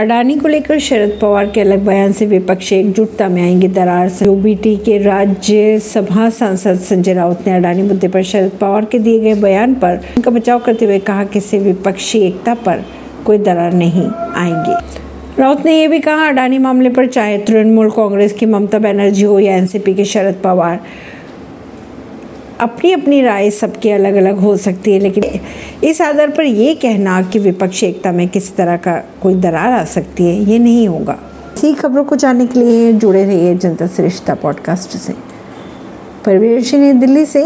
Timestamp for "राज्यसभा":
4.98-6.28